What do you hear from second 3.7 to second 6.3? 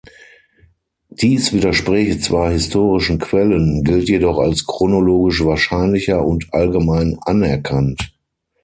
gilt jedoch als chronologisch wahrscheinlicher